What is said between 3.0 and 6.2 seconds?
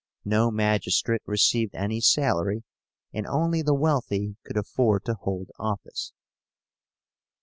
and only the wealthy could afford to hold office.